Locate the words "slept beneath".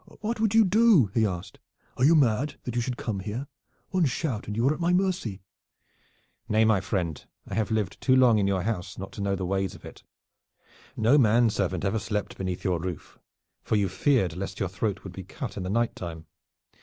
11.99-12.63